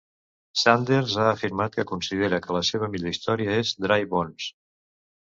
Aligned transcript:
Sanders 0.59 1.17
ha 1.17 1.25
afirmat 1.33 1.75
que 1.75 1.85
considera 1.91 2.39
que 2.45 2.55
la 2.57 2.61
seva 2.69 2.89
millor 2.93 3.13
història 3.15 3.59
és 3.65 3.75
"Dry 3.85 4.07
Bones". 4.15 4.49